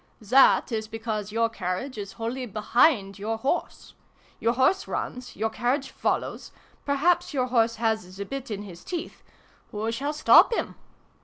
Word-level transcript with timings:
"That 0.35 0.71
is 0.71 0.87
because 0.87 1.31
your 1.31 1.47
carriage 1.47 1.95
is 1.95 2.13
wholly 2.13 2.47
behind 2.47 3.19
your 3.19 3.37
horse. 3.37 3.93
Your 4.39 4.53
horse 4.53 4.87
runs. 4.87 5.35
Your 5.35 5.51
carriage 5.51 5.91
follows. 5.91 6.51
Perhaps 6.85 7.35
your 7.35 7.45
horse 7.45 7.75
has 7.75 8.17
the 8.17 8.25
bit 8.25 8.49
in 8.49 8.63
his 8.63 8.83
teeth. 8.83 9.21
Who 9.69 9.91
shall 9.91 10.13
stop 10.13 10.53
him 10.55 10.73